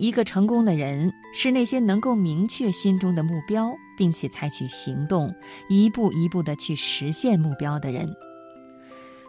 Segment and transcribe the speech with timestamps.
[0.00, 5.30] 一个成功的人是那些能够明确心中的目标，并且采取行动，
[5.68, 8.10] 一步一步地去实现目标的人。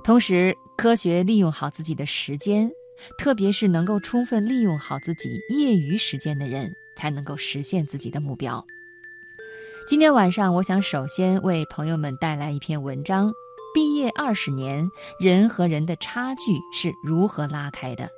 [0.01, 2.71] 同时，科学利用好自己的时间，
[3.17, 8.65] 特别是能够充分利用好自己业余时间的人，才能够实现自己的目标。
[9.85, 13.29] 今天晚上，我想首先为朋友们带来一篇文章：
[13.73, 14.87] 毕业二十年，
[15.19, 18.09] 人和人的差距是如何拉开的？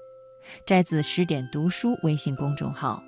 [0.65, 3.01] 摘自十点读书微信公众号。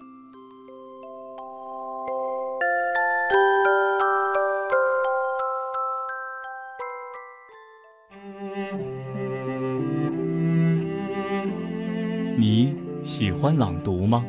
[12.37, 14.25] 你喜欢朗读吗？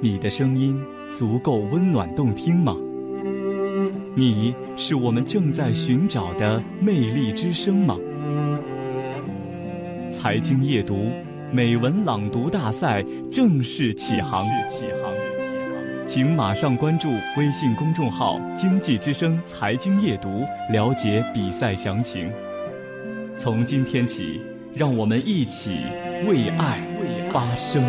[0.00, 2.76] 你的声音足够温暖动听吗？
[4.14, 7.96] 你是我们正在寻找的魅力之声吗？
[10.12, 11.10] 财经夜读
[11.54, 14.42] 美文朗读大赛正式起航，
[16.06, 22.32] 请马上关注微信公众号“经济之声财经夜读”，了解比赛详情。
[23.36, 24.40] 从今天起，
[24.74, 25.80] 让我们一起。
[26.26, 26.80] 为爱
[27.30, 27.82] 发声。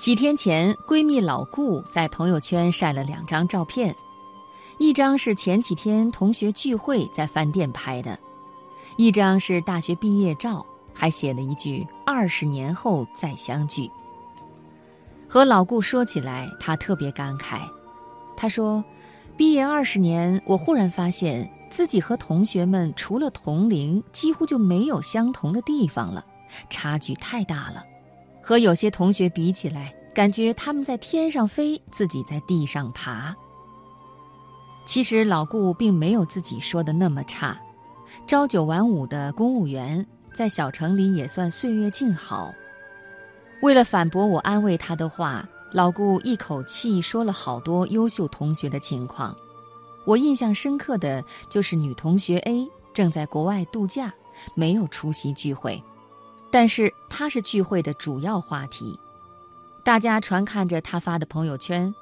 [0.00, 3.94] 几天前，闺蜜老顾在朋友圈晒了两张照片。
[4.78, 8.18] 一张是前几天同学聚会在饭店拍的，
[8.96, 13.90] 一张是大学毕业照，还写了一句“二十年后再相聚”。
[15.28, 17.60] 和老顾说起来，他特别感慨。
[18.34, 18.82] 他说
[19.36, 26.24] ：“毕业二十年，我忽然发现自己和同学们除了同龄，几乎就没有相同的地方了，
[26.70, 27.84] 差距太大了。
[28.50, 33.32] 和有些同学比起来，感觉他们在天上飞，自己在地上爬。”
[34.84, 37.56] 其实老顾并没有自己说的那么差，
[38.26, 42.52] 朝九晚五的公务员在小城里也算岁月静好。
[43.62, 49.32] 为了反驳我安慰他的话，老顾一口气说了好多优秀同学的情况。
[50.04, 54.12] 我印象深刻的就是女同学 A 正在国外度假，
[54.56, 55.80] 没有出席聚会，
[56.50, 58.98] 但是她是聚会的主要话题。
[59.82, 61.94] 大家传看着她发的朋友圈。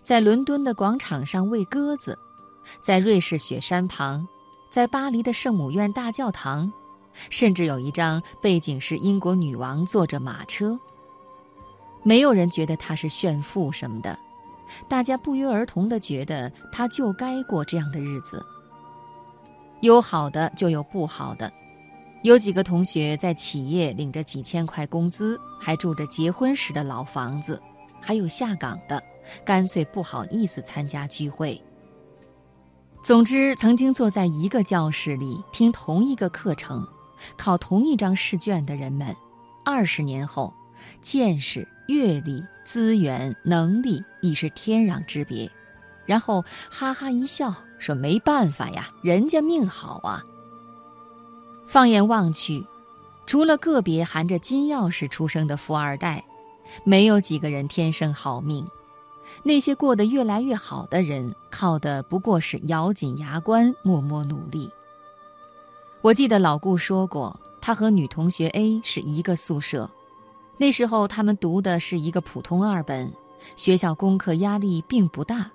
[0.00, 2.16] 在伦敦的广场上喂鸽子，
[2.80, 4.26] 在瑞士雪山旁，
[4.70, 6.72] 在巴黎的圣母院大教堂，
[7.28, 10.78] 甚至有一张背景是英国女王坐着马车。
[12.04, 14.16] 没有人觉得她是炫富什么的，
[14.88, 18.44] 大家不约而同地觉得她就该过这样的日子。
[19.80, 21.52] 有好的就有不好的，
[22.22, 27.60] 有几个同学在企业领着几千块工资，还住着结婚时的老房子，
[28.00, 29.02] 还有下岗的。
[29.44, 31.60] 干脆不好意思参加聚会。
[33.02, 36.86] 总之，曾经坐在一个教室里听同一个课程、
[37.36, 39.14] 考同一张试卷的人们，
[39.64, 40.52] 二十年后，
[41.02, 45.50] 见识、阅历、资源、能力已是天壤之别。
[46.04, 50.22] 然后哈哈一笑，说：“没办法呀，人家命好啊。”
[51.72, 52.62] 放眼望去，
[53.24, 56.22] 除了个别含着金钥匙出生的富二代，
[56.84, 58.62] 没有几个人天生好命。
[59.42, 64.70] 那些过得越来越好的人，靠的不过是咬紧牙关，默默努力。
[66.02, 69.88] 我记得老顾说过，他和女同学 A 是一个宿舍，
[70.58, 73.10] 那时候他们读的是一个普通二本，
[73.56, 75.50] 学校功课压力并不大。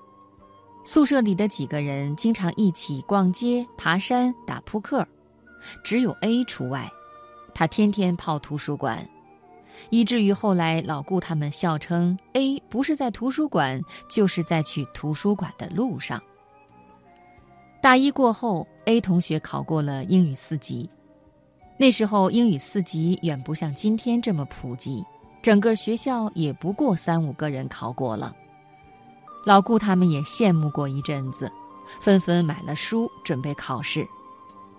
[0.84, 5.08] 宿舍里的几个人经常一起逛街、爬山、打扑克，
[5.84, 6.92] 只有 A 除外，
[7.54, 9.08] 他天天泡图书馆。
[9.92, 13.80] 以至于后来老顾他们笑称 A 不是在图书馆，
[14.10, 16.20] 就是在去图书馆的路上。
[17.80, 20.90] 大一过后，A 同学考过了英语四级。
[21.78, 25.06] 那时候英语四级远不像今天这么普及，
[25.44, 28.36] 整个学校也不过三五个人考过了。
[29.46, 31.50] 老顾他们也羡慕过一阵子，
[32.02, 34.06] 纷纷买了书准备考试，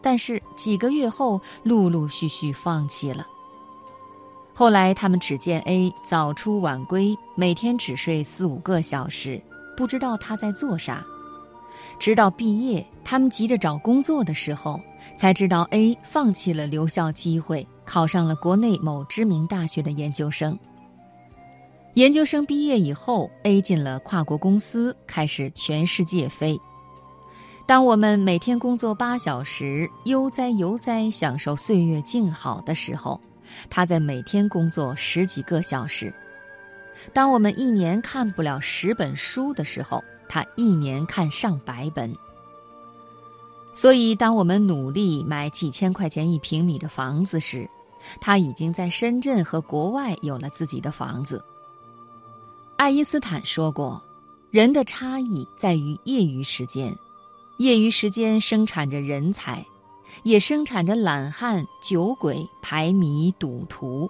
[0.00, 3.26] 但是几个月后陆陆续续放弃了。
[4.54, 9.40] 后来，他们只见 A 早出晚归，每天只睡四五个小时，
[9.76, 11.04] 不知道他在做啥。
[11.98, 14.80] 直到毕业，他们急着找工作的时候，
[15.16, 20.58] 才知道 A 放弃了留校机会，考上了国内某知名大学的研究生。
[21.94, 26.60] 研究生毕业以后，A 进了跨国公司，开始全世界飞。
[27.69, 33.20] 当我们每天工作八小时，悠哉悠哉享受岁月静好的时候，
[33.69, 36.11] 他在每天工作十几个小时；
[37.12, 42.11] 当我们一年看不了十本书的时候，他一年看上百本。
[43.75, 47.69] 所以，当我们努力买几千块钱一平米的房子时，
[48.19, 51.44] 他已经在深圳和国外有了自己的房子。
[52.79, 54.03] 爱因斯坦说过
[54.50, 56.91] ：“人的差异在于业余时间。”
[57.58, 59.66] 业余时间生产着人才，
[60.22, 64.08] 也生产着懒汉、酒鬼、排迷、赌徒。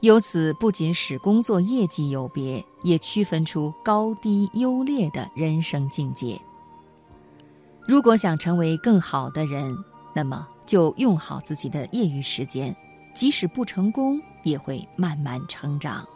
[0.00, 6.40] 由此，不仅使工作业绩有别，也区分出高低优劣的人生境界。
[7.88, 9.76] 如果想成为更好的人，
[10.14, 12.74] 那么就用好自己的业余时间，
[13.12, 16.06] 即使不成功，也会慢慢成长。